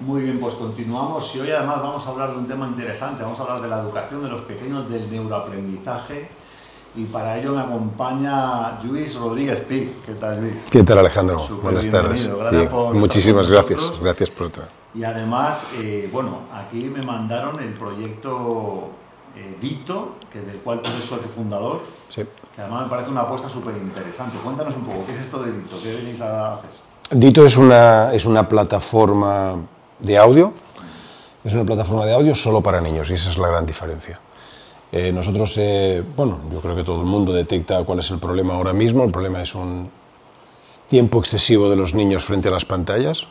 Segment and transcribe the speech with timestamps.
[0.00, 3.38] Muy bien, pues continuamos y hoy además vamos a hablar de un tema interesante, vamos
[3.38, 6.26] a hablar de la educación de los pequeños, del neuroaprendizaje
[6.94, 9.92] y para ello me acompaña Luis Rodríguez Pi.
[10.06, 10.56] ¿Qué tal Luis?
[10.70, 11.46] ¿Qué tal Alejandro?
[11.62, 12.26] Buenas tardes.
[12.94, 14.68] muchísimas gracias, gracias por estar.
[14.94, 18.88] Y además, eh, bueno, aquí me mandaron el proyecto
[19.36, 22.22] eh, Dito, que del cual tú eres socio fundador, sí.
[22.56, 24.38] que además me parece una apuesta súper interesante.
[24.42, 25.76] Cuéntanos un poco, ¿qué es esto de Dito?
[25.82, 26.70] ¿Qué venís a hacer?
[27.12, 29.56] Dito es una, es una plataforma
[30.00, 30.52] de audio.
[31.44, 34.20] Es una plataforma de audio solo para niños y esa es la gran diferencia.
[34.92, 38.54] Eh, nosotros, eh, bueno, yo creo que todo el mundo detecta cuál es el problema
[38.54, 39.04] ahora mismo.
[39.04, 39.90] El problema es un
[40.88, 43.26] tiempo excesivo de los niños frente a las pantallas.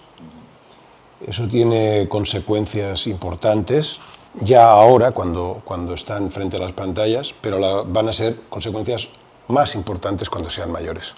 [1.27, 3.99] Eso tiene consecuencias importantes
[4.41, 9.09] ya ahora cuando, cuando están frente a las pantallas, pero van a ser consecuencias
[9.49, 11.15] más importantes cuando sean mayores.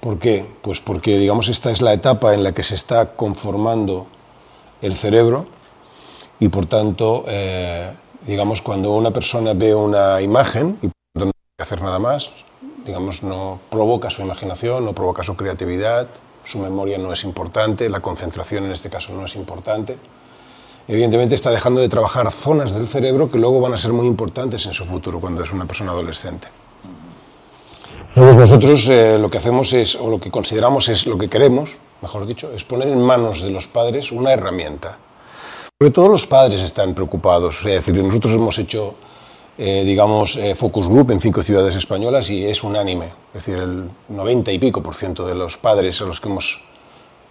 [0.00, 0.46] ¿Por qué?
[0.62, 4.06] Pues porque, digamos, esta es la etapa en la que se está conformando
[4.82, 5.46] el cerebro
[6.38, 7.92] y, por tanto, eh,
[8.26, 12.32] digamos, cuando una persona ve una imagen y no tiene hacer nada más,
[12.84, 16.08] digamos, no provoca su imaginación, no provoca su creatividad,
[16.44, 19.98] su memoria no es importante, la concentración en este caso no es importante.
[20.88, 24.66] Evidentemente está dejando de trabajar zonas del cerebro que luego van a ser muy importantes
[24.66, 26.48] en su futuro cuando es una persona adolescente
[28.16, 32.26] nosotros eh, lo que hacemos es, o lo que consideramos es, lo que queremos, mejor
[32.26, 34.98] dicho, es poner en manos de los padres una herramienta.
[35.78, 37.58] Porque todos los padres están preocupados.
[37.58, 38.94] Es decir, nosotros hemos hecho,
[39.58, 43.06] eh, digamos, eh, focus group en cinco ciudades españolas y es unánime.
[43.34, 46.62] Es decir, el 90 y pico por ciento de los padres a los que hemos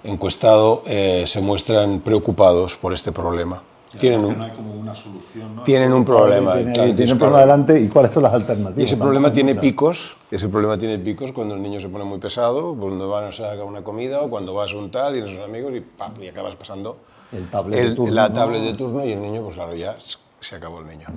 [0.03, 3.63] encuestado se muestran preocupados por este problema
[3.99, 5.63] tienen un, no hay como una solución, ¿no?
[5.63, 6.53] tienen un problema.
[6.55, 8.79] Tienen, un problema adelante y cuáles son las alternativas.
[8.79, 12.19] Y ese problema tiene picos, ese problema tiene picos cuando el niño se pone muy
[12.19, 15.41] pesado, cuando vas a una comida o cuando vas a un tal y tienes sus
[15.41, 16.13] amigos y, ¡pam!
[16.21, 16.97] y acabas pasando
[17.31, 19.95] el tablet de turno, la tablet de turno y el niño, pues claro, ya
[20.39, 21.07] se acabó el niño.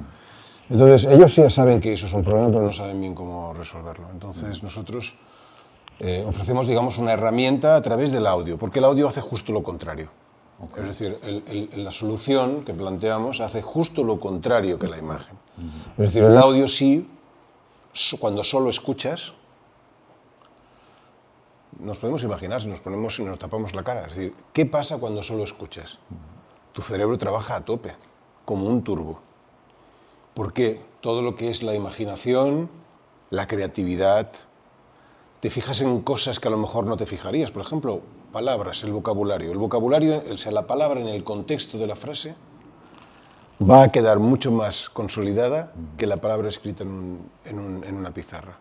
[0.71, 4.09] Entonces, ellos sí saben que eso es un problema, pero no saben bien cómo resolverlo.
[4.13, 5.15] Entonces, nosotros
[5.99, 9.63] eh, ofrecemos, digamos, una herramienta a través del audio, porque el audio hace justo lo
[9.63, 10.11] contrario.
[10.77, 11.21] Es decir,
[11.77, 15.37] la solución que planteamos hace justo lo contrario que la imagen.
[15.93, 17.09] Es decir, el audio sí,
[18.19, 19.35] cuando solo escuchas,
[21.79, 24.07] nos podemos imaginar si nos ponemos y nos tapamos la cara.
[24.07, 26.01] Es decir, ¿qué pasa cuando solo escuchas?
[26.73, 27.95] Tu cerebro trabaja a tope,
[28.45, 29.21] como un turbo.
[30.35, 32.69] Porque todo lo que es la imaginación,
[33.31, 34.33] la creatividad,
[35.41, 37.51] te fijas en cosas que a lo mejor no te fijarías.
[37.51, 38.01] Por ejemplo,
[38.33, 39.53] palabras, el vocabulario.
[39.53, 42.35] El vocabulario, o sea, la palabra en el contexto de la frase
[43.69, 48.57] va a quedar mucho más consolidada que la palabra escrita en, en, una pizarra.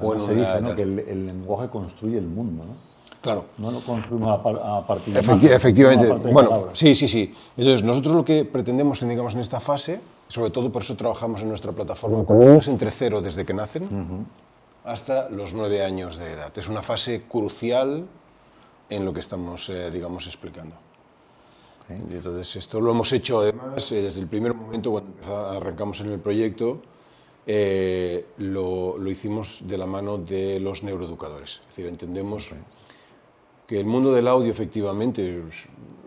[0.00, 2.92] o en se dice que el, lenguaje construye el mundo, ¿no?
[3.20, 3.44] Claro.
[3.58, 6.08] No lo construimos a, partir de Efectivamente.
[6.32, 7.32] bueno, sí, sí, sí.
[7.56, 11.48] Entonces, nosotros lo que pretendemos, digamos, en esta fase, sobre todo por eso trabajamos en
[11.48, 14.26] nuestra plataforma con niños entre cero desde que nacen
[14.84, 16.52] hasta los nueve años de edad.
[16.56, 18.06] Es una fase crucial
[18.90, 20.76] en lo que estamos, eh, digamos, explicando.
[21.88, 26.20] entonces, esto lo hemos hecho además eh, desde el primer momento cuando arrancamos en el
[26.20, 26.82] proyecto,
[27.46, 31.60] eh, lo, lo, hicimos de la mano de los neuroeducadores.
[31.62, 32.50] Es decir, entendemos
[33.66, 35.42] que el mundo del audio efectivamente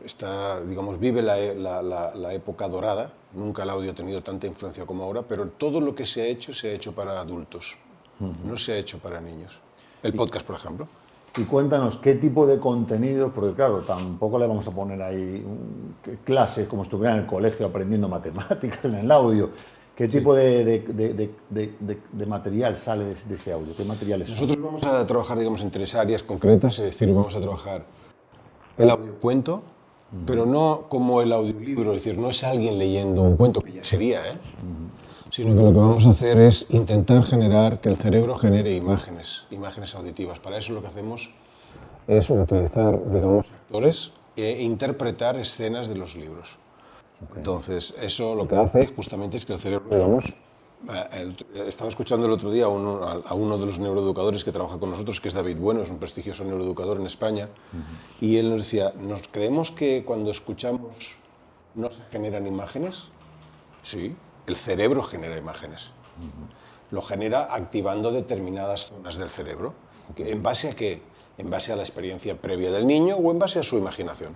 [0.05, 1.37] está, digamos, vive la,
[1.81, 3.11] la, la, época dorada.
[3.33, 6.25] Nunca el audio ha tenido tanta influencia como ahora, pero todo lo que se ha
[6.25, 7.77] hecho se ha hecho para adultos,
[8.19, 9.59] no se ha hecho para niños.
[10.03, 10.87] El podcast, por ejemplo.
[11.37, 15.45] Y cuéntanos qué tipo de contenido, porque claro, tampoco le vamos a poner ahí
[16.23, 19.49] clases como si estuviera en el colegio aprendiendo matemáticas en el audio.
[19.95, 20.65] ¿Qué tipo de,
[21.49, 23.73] de, material sale de, ese audio?
[23.75, 27.39] ¿Qué materiales Nosotros vamos a trabajar, digamos, en tres áreas concretas, es decir, vamos a
[27.39, 27.85] trabajar
[28.77, 29.61] el audiocuento,
[30.25, 33.83] pero no como el audiolibro, es decir, no es alguien leyendo un cuento, que ya
[33.83, 34.37] sería, ¿eh?
[35.29, 39.45] Sino que lo que vamos a hacer es intentar generar que el cerebro genere imágenes,
[39.51, 40.39] imágenes auditivas.
[40.39, 41.31] Para eso lo que hacemos
[42.07, 46.59] es utilizar, digamos, actores e interpretar escenas de los libros.
[47.35, 50.25] Entonces, eso lo que hace justamente es que el cerebro, digamos,
[50.93, 51.35] eh,
[51.67, 55.29] estaba escuchando el otro día a uno, de los neuroeducadores que trabaja con nosotros, que
[55.29, 57.49] es David Bueno, es un prestigioso neuroeducador en España,
[58.21, 60.95] y él nos decía, ¿nos creemos que cuando escuchamos
[61.73, 63.05] nos generan imágenes?
[63.81, 64.15] Sí,
[64.47, 65.91] el cerebro genera imágenes.
[66.91, 69.73] Lo genera activando determinadas zonas del cerebro.
[70.17, 71.01] ¿En base a qué?
[71.37, 74.35] En base a la experiencia previa del niño o en base a su imaginación.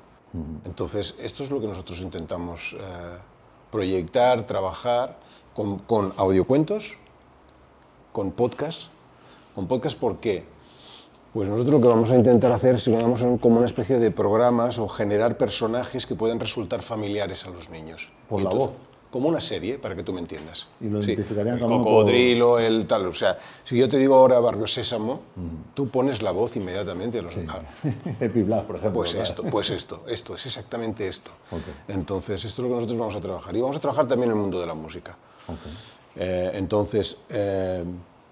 [0.65, 3.17] Entonces, esto es lo que nosotros intentamos eh,
[3.71, 5.17] proyectar, trabajar
[5.55, 6.97] con, con audiocuentos,
[8.11, 8.91] con podcast.
[9.55, 10.45] Con podcast, ¿por qué?
[11.33, 14.09] Pues nosotros lo que vamos a intentar hacer es que hagamos como una especie de
[14.09, 18.11] programas o generar personajes que puedan resultar familiares a los niños.
[18.27, 18.71] Por Y la voz.
[19.11, 20.67] Como una serie, para que tú me entiendas.
[20.79, 23.07] Y lo Sí, identificarían el por- cocodrilo, el tal.
[23.07, 25.21] O sea, si yo te digo ahora Barrio Sésamo,
[25.73, 27.17] tú pones la voz inmediatamente.
[27.19, 27.61] a los- ah,
[28.19, 28.93] Epiblas, por ejemplo.
[28.99, 31.31] pues esto, pues esto, esto, es exactamente esto.
[31.87, 33.55] Entonces, esto es lo que nosotros vamos a trabajar.
[33.55, 35.17] Y vamos a trabajar también en el mundo de la música.
[36.15, 37.83] Eh, entonces, eh,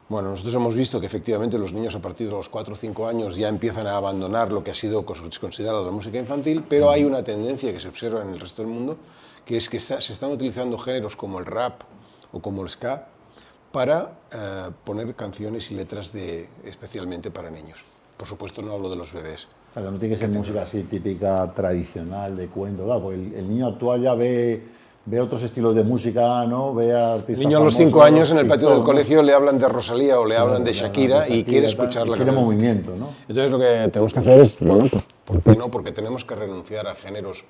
[0.09, 3.07] bueno, nosotros hemos visto que efectivamente los niños a partir de los 4 o 5
[3.07, 7.03] años ya empiezan a abandonar lo que ha sido considerado la música infantil, pero hay
[7.03, 8.97] una tendencia que se observa en el resto del mundo,
[9.47, 11.81] que es que está- se están utilizando géneros como el rap
[12.33, 13.07] o como el ska
[13.71, 17.85] para eh, poner canciones y letras de, especialmente para niños.
[18.17, 19.47] Por supuesto, no hablo de los bebés.
[19.73, 23.47] Claro, no tiene que ser música así típica, tradicional, de cuento, claro, porque el, el
[23.49, 24.63] niño actual ya ve,
[25.05, 26.73] ve otros estilos de música, ¿no?
[26.73, 29.33] Ve a artistas El niño a los 5 años en el patio del colegio le
[29.33, 32.95] hablan de Rosalía o le hablan de Shakira y quiere escuchar y la Quiere movimiento,
[32.97, 33.09] ¿no?
[33.29, 35.69] Entonces lo que tenemos que hacer es, bueno, pues, ¿por qué no?
[35.71, 37.45] Porque tenemos que renunciar a géneros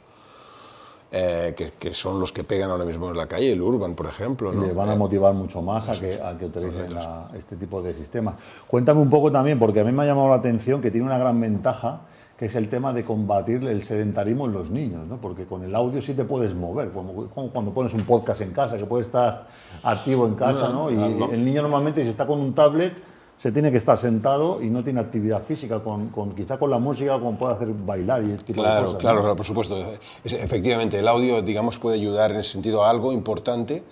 [1.11, 4.07] eh, que, que son los que pegan ahora mismo en la calle, el urban, por
[4.07, 4.51] ejemplo.
[4.53, 4.65] Y ¿no?
[4.65, 7.81] le van a Eh, motivar mucho más a que, a que utilicen la- este tipo
[7.81, 8.35] de sistemas.
[8.67, 11.17] Cuéntame un poco también, porque a mí me ha llamado la atención que tiene una
[11.17, 12.01] gran ventaja,
[12.37, 15.17] que es el tema de combatir el sedentarismo en los niños, ¿no?
[15.17, 18.51] porque con el audio sí te puedes mover, como, como cuando pones un podcast en
[18.51, 19.47] casa, que puedes estar
[19.83, 20.91] activo en casa, ¿no?
[20.91, 20.95] y
[21.33, 22.93] el niño normalmente si está con un tablet
[23.39, 26.79] se tiene que estar sentado y no tiene actividad física, con, con- quizá con la
[26.79, 28.99] música como puede hacer bailar y tipo de Claro, cosas.
[29.01, 29.21] claro, ¿no?
[29.23, 29.77] claro, por supuesto.
[30.23, 33.83] Es- efectivamente, el audio, digamos, puede ayudar en ese sentido a algo importante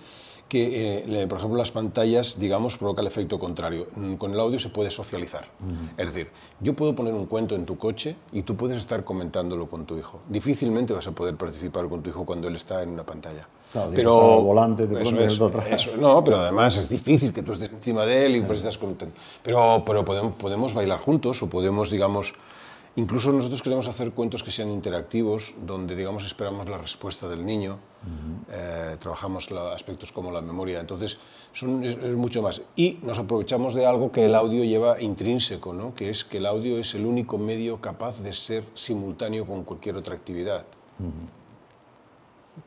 [0.48, 3.88] que, eh, por ejemplo, las pantallas, digamos, provoca el efecto contrario.
[3.96, 5.48] Mm, Con el audio se puede socializar.
[5.96, 9.66] Es decir, yo puedo poner un cuento en tu coche y tú puedes estar comentándolo
[9.68, 10.20] con tu hijo.
[10.28, 13.48] Difícilmente vas a poder participar con tu hijo cuando él está en una pantalla.
[13.72, 13.90] Claro,
[14.38, 15.32] al volante, de eso es,
[15.72, 18.78] eso- no, pero además es difícil que tú estés encima de él y pues estás
[18.78, 19.16] contento.
[19.42, 22.34] Pero, pero podemos, podemos bailar juntos o podemos, digamos,
[22.96, 27.78] incluso nosotros queremos hacer cuentos que sean interactivos, donde, digamos, esperamos la respuesta del niño,
[28.50, 31.18] eh, trabajamos la- aspectos como la memoria, entonces
[31.52, 32.62] son, es, es mucho más.
[32.76, 35.94] Y nos aprovechamos de algo que el audio lleva intrínseco, ¿no?
[35.94, 39.96] que es que el audio es el único medio capaz de ser simultáneo con cualquier
[39.96, 40.64] otra actividad.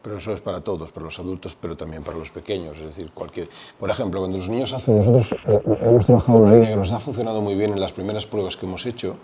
[0.03, 2.77] Pero eso es para todos, para los adultos, pero también para los pequeños.
[2.77, 3.49] Es decir, cualquier.
[3.79, 4.97] Por ejemplo, cuando los niños hacen.
[4.99, 8.27] Nosotros eh, hemos trabajado una línea que nos ha funcionado muy bien en las primeras
[8.27, 9.15] pruebas que hemos hecho,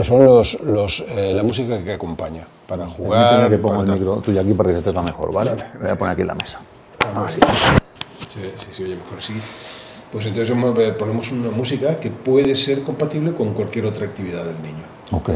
[0.00, 3.50] que son los, los, eh, la música que acompaña, para jugar.
[3.50, 5.52] que ponga para el micro tuyo aquí para que se te mejor, ¿vale?
[5.80, 6.60] Voy a poner aquí en la mesa.
[7.26, 7.40] Así.
[8.32, 9.34] Sí, sí, sí, oye, mejor sí.
[10.12, 14.62] Pues entonces eh, ponemos una música que puede ser compatible con cualquier otra actividad del
[14.62, 14.84] niño.
[15.12, 15.30] Ok.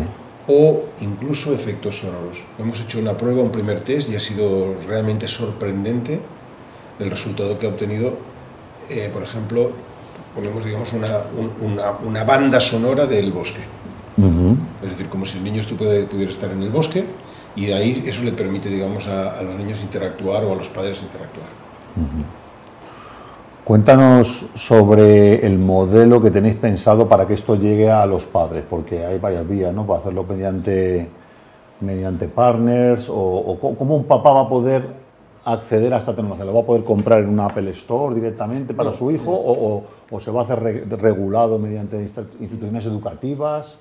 [0.49, 2.43] o incluso efectos sonoros.
[2.59, 6.21] Hemos hecho una prueba, un primer test y ha sido realmente sorprendente
[6.99, 8.15] el resultado que ha obtenido.
[8.91, 9.71] Eh, por ejemplo,
[10.35, 11.07] ponemos digamos una,
[11.39, 13.61] un- una, una banda sonora del bosque.
[14.83, 17.05] Es decir, como si el niño estuviera- pudiera estar en el bosque
[17.57, 20.69] y de ahí eso le permite digamos a, a los niños interactuar o a los
[20.69, 21.47] padres interactuar.
[23.65, 29.05] Cuéntanos sobre el modelo que tenéis pensado para que esto llegue a los padres, porque
[29.05, 29.87] hay varias vías, ¿no?
[29.87, 31.09] Para hacerlo mediante,
[31.81, 34.83] mediante partners o, cómo un papá va a poder
[35.45, 36.45] acceder a esta tecnología.
[36.45, 39.85] ¿Lo va a poder comprar en una Apple Store directamente para su hijo o, o-
[40.11, 42.03] o se va a hacer re- regulado mediante
[42.41, 43.79] instituciones educativas?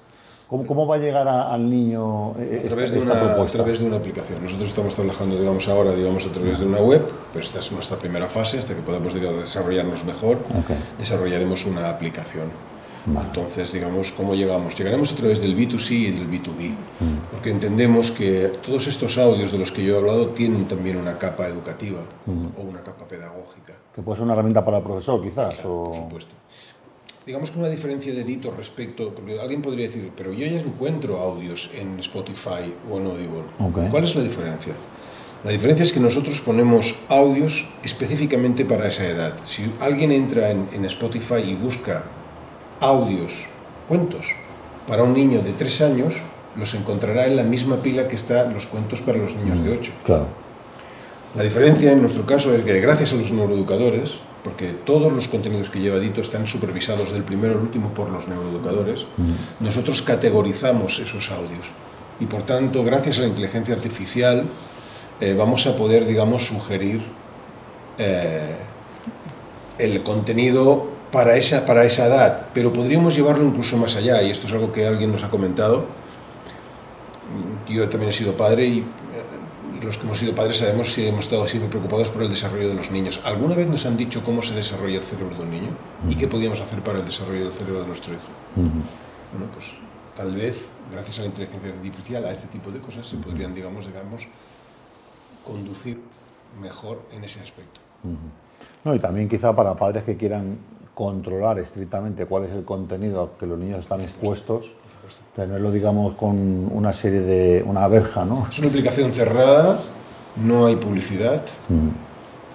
[0.51, 3.41] ¿Cómo, cómo va a llegar a- al niño eh, a esta, través, de esta una,
[3.41, 4.43] a través de una aplicación.
[4.43, 7.95] Nosotros estamos trabajando, digamos, ahora, digamos, a través de una web, pero esta es nuestra
[7.97, 10.71] primera fase, hasta que podamos, digamos, desarrollarnos mejor, Ok.
[10.99, 12.49] desarrollaremos una aplicación.
[13.07, 14.77] Entonces, digamos, ¿cómo llegamos?
[14.77, 16.75] Llegaremos a través del B2C y del B2B,
[17.31, 21.17] porque entendemos que todos estos audios de los que yo he hablado tienen también una
[21.17, 22.01] capa educativa
[22.57, 23.73] o una capa pedagógica.
[23.95, 25.57] Que puede ser una herramienta para el profesor, quizás.
[25.65, 25.85] o...
[25.85, 26.31] Por supuesto.
[27.23, 31.19] Digamos que una diferencia de Dito respecto, porque alguien podría decir, pero yo ya encuentro
[31.19, 33.43] audios en Spotify o en Audible.
[33.91, 34.73] ¿Cuál es la diferencia?
[35.43, 39.35] La diferencia es que nosotros ponemos audios específicamente para esa edad.
[39.43, 42.03] Si alguien entra en, en Spotify y busca
[42.79, 43.43] audios,
[43.87, 44.25] cuentos,
[44.87, 46.15] para un niño de 3 años,
[46.55, 49.91] los encontrará en la misma pila que están los cuentos para los niños de 8.
[50.05, 50.27] Claro.
[51.35, 55.69] La diferencia en nuestro caso es que gracias a los neuroeducadores, porque todos los contenidos
[55.69, 59.05] que lleva Dito están supervisados del primero al último por los neuroeducadores,
[59.59, 61.69] nosotros categorizamos esos audios.
[62.19, 64.43] Y por tanto, gracias a la inteligencia artificial,
[65.19, 67.01] eh, vamos a poder, digamos, sugerir
[67.97, 68.55] eh,
[69.77, 74.47] el contenido para esa, para esa edad, pero podríamos llevarlo incluso más allá, y esto
[74.47, 75.85] es algo que alguien nos ha comentado.
[77.67, 79.00] Yo también he sido padre y y
[79.81, 82.75] los que hemos sido padres sabemos que hemos estado siempre preocupados por el desarrollo de
[82.75, 83.21] los niños.
[83.23, 85.69] ¿Alguna vez nos han dicho cómo se desarrolla el cerebro de un niño
[86.09, 88.23] y qué podíamos hacer para el desarrollo del cerebro de nuestro hijo?
[88.55, 89.73] Bueno, pues
[90.15, 93.87] tal vez, gracias a la inteligencia artificial, a este tipo de cosas, se podrían, digamos,
[93.87, 94.27] digamos
[95.45, 95.99] conducir
[96.61, 97.79] mejor en ese aspecto.
[98.83, 100.57] No, y también quizá para padres que quieran
[100.93, 104.71] controlar estrictamente cuál es el contenido a que los niños están expuestos,
[105.35, 107.63] tenerlo, digamos, con una serie de.
[107.65, 108.47] una verja, ¿no?
[108.49, 109.77] Es una aplicación cerrada,
[110.43, 111.43] no hay publicidad.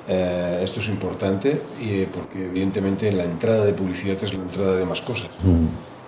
[0.09, 4.76] Eh, esto es importante y, eh, porque, evidentemente, la entrada de publicidad es la entrada
[4.76, 5.31] de más cosas.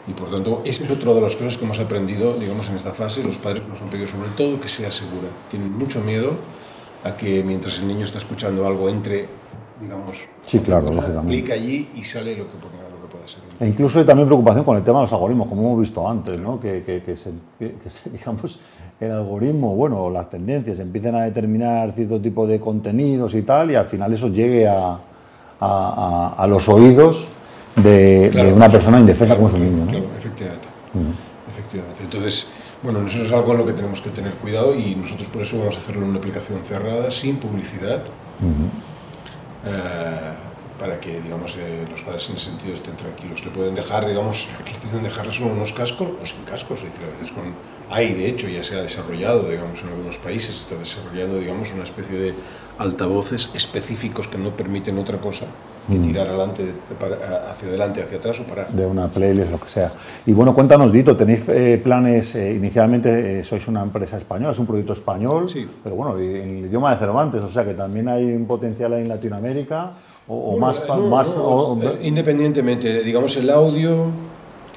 [0.07, 2.95] Y por tanto, esa es otra de las cosas que hemos aprendido, digamos, en esta
[2.95, 3.23] fase.
[3.23, 5.29] Los padres nos han pedido sobre todo que sea segura.
[5.51, 6.33] Tienen mucho miedo
[7.05, 9.29] a que mientras el niño está escuchando algo entre,
[9.81, 10.91] digamos, sí, claro,
[11.27, 12.88] clica allí y sale lo que, lo
[13.61, 16.39] E incluso hay también preocupación con el tema de los algoritmos, como hemos visto antes,
[16.39, 16.61] ¿no?
[16.61, 17.33] que, que, que, se,
[18.11, 18.61] digamos,
[19.01, 23.75] el algoritmo, bueno, las tendencias empiecen a determinar cierto tipo de contenidos y tal, y
[23.75, 24.99] al final eso llegue a,
[25.61, 27.29] a, a los oídos
[27.77, 29.85] de, de una persona indefensa como su niño.
[29.85, 29.91] ¿no?
[29.91, 30.69] Claro, efectivamente.
[31.51, 32.05] efectivamente.
[32.05, 32.49] Entonces,
[32.83, 35.59] bueno, eso es algo en lo que tenemos que tener cuidado y nosotros por eso
[35.59, 38.03] vamos a hacerlo en una aplicación cerrada, sin publicidad,
[39.67, 40.48] eh,
[40.79, 43.45] para que, digamos, eh, los padres en ese sentido estén tranquilos.
[43.45, 44.49] Le pueden dejar, digamos,
[44.83, 47.55] dicen dejarles solo unos cascos o sin cascos, es decir, a veces con...
[47.91, 51.73] Hay, de hecho, ya se ha desarrollado, digamos, en algunos países, se está desarrollando, digamos,
[51.73, 52.35] una especie de
[52.79, 55.47] altavoces específicos que no permiten otra cosa
[55.91, 57.17] que tirar adelante, de, para,
[57.51, 58.69] hacia adelante, hacia atrás o parar.
[58.71, 59.91] De una playlist, lo que sea.
[60.27, 62.35] Y bueno, cuéntanos, Dito, ¿tenéis eh, planes?
[62.35, 65.67] Eh, inicialmente eh, sois una empresa española, es un proyecto español, Sí.
[65.83, 69.01] pero bueno, en el idioma de Cervantes, o sea que también hay un potencial ahí
[69.01, 69.93] en Latinoamérica,
[70.29, 70.79] o, más...
[70.79, 74.07] eh, pa- no, más no, o- eh, independientemente, digamos, el audio,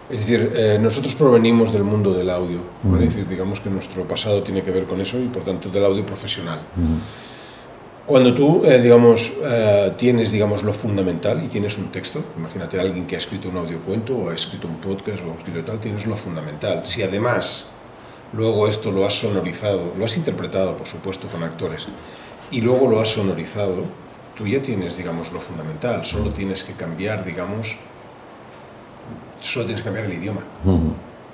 [0.09, 2.59] es decir, eh, nosotros provenimos del mundo del audio,
[2.95, 5.85] es decir, digamos que nuestro pasado tiene que ver con eso y por tanto del
[5.85, 6.59] audio profesional.
[8.07, 12.81] Cuando tú, eh, digamos, eh, tienes, digamos, lo fundamental y tienes un texto, imagínate a
[12.81, 15.79] alguien que ha escrito un audiocuento o ha escrito un podcast o ha escrito tal,
[15.79, 16.81] tienes lo fundamental.
[16.85, 17.67] Si además
[18.33, 21.87] luego esto lo has sonorizado, lo has interpretado, por supuesto, con actores,
[22.49, 23.83] y luego lo has sonorizado,
[24.41, 26.03] tú ya tienes, digamos, lo fundamental.
[26.03, 27.77] Solo tienes que cambiar, digamos,
[29.39, 30.41] solo tienes que cambiar el idioma.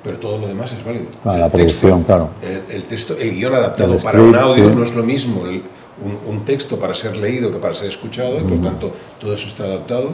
[0.03, 1.05] Pero todo lo demás es válido.
[1.25, 2.29] Ah, El la texto, producción, claro.
[2.41, 4.75] El, el texto, el guion adaptado El para un audio sí.
[4.75, 5.63] no es lo mismo el-
[6.03, 9.47] un, un texto para ser leído que para ser escuchado, y por tanto todo eso
[9.47, 10.13] está adaptado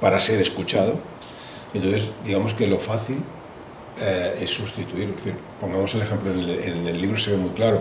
[0.00, 0.94] para ser escuchado.
[1.72, 3.18] Entonces, digamos que lo fácil
[4.00, 5.10] eh, es sustituir.
[5.10, 7.80] Es decir, pongamos el ejemplo, en el, en el libro se ve muy claro,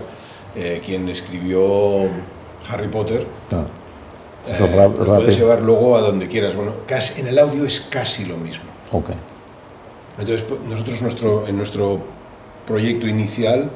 [0.56, 2.04] eh, quien escribió
[2.70, 3.68] Harry Potter, Claro.
[4.48, 4.68] Eh, Eso
[5.06, 6.56] lo puedes llevar luego a donde quieras.
[6.56, 8.66] Bueno, casi, en el audio es casi lo mismo.
[8.92, 9.10] Ok.
[10.20, 12.00] Entonces, pues, nosotros nuestro, en nuestro
[12.68, 13.70] proyecto inicial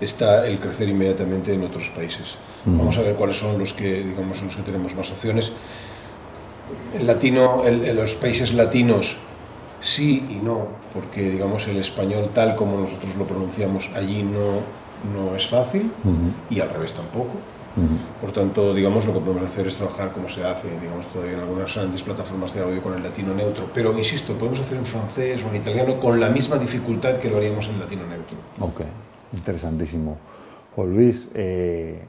[0.00, 2.36] está el crecer inmediatamente en otros países.
[2.64, 5.52] Vamos a ver cuáles son los que, digamos, los que tenemos más opciones.
[6.94, 9.16] El latino, el- en los países latinos
[9.80, 14.60] sí y no, porque digamos el español tal como nosotros lo pronunciamos allí no,
[15.14, 15.90] no es fácil
[16.50, 17.30] y al revés tampoco.
[18.20, 21.40] Por tanto, digamos, lo que podemos hacer es trabajar como se hace, digamos, todavía en
[21.40, 23.70] algunas grandes plataformas de audio con el latino neutro.
[23.72, 27.36] Pero, insisto, podemos hacer en francés o en italiano con la misma dificultad que lo
[27.36, 28.36] haríamos en latino neutro.
[28.60, 28.82] Ok,
[29.32, 30.16] interesantísimo.
[30.74, 32.02] Pues Luis, eh,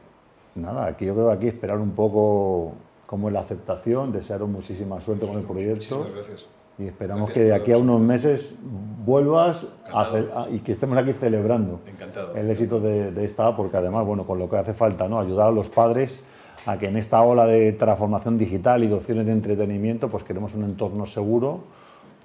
[0.55, 2.73] nada, aquí yo creo que aquí esperar un poco
[3.05, 6.58] cómo es la aceptación, desearos muchísima suerte con el proyecto Muchísimas gracias.
[6.79, 8.57] Y esperamos que de aquí a unos meses
[9.05, 12.35] vuelvas a- y que estemos aquí celebrando Encantado.
[12.35, 15.19] el éxito de, de esta, porque además, bueno, con lo que hace falta, ¿no?
[15.19, 16.23] Ayudar a los padres
[16.65, 20.53] a que en esta ola de transformación digital y de opciones de entretenimiento, pues queremos
[20.55, 21.61] un entorno seguro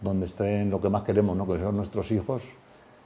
[0.00, 1.46] donde estén lo que más queremos, ¿no?
[1.46, 2.42] Que son nuestros hijos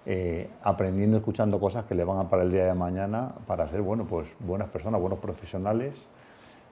[0.06, 3.82] eh, aprendiendo, escuchando cosas que le van a para el día de mañana para ser,
[3.82, 5.94] bueno, pues buenas personas, buenos profesionales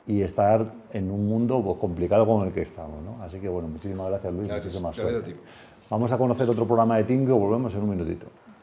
[0.06, 3.22] y estar en un mundo complicado como el que estamos, ¿no?
[3.22, 4.66] Así que, bueno, muchísimas gracias, Luis, Gracias.
[4.66, 5.40] muchísimas Gracias a suerte.
[5.40, 5.48] ti.
[5.90, 8.26] Vamos a conocer otro programa de Tingo, volvemos en un minutito.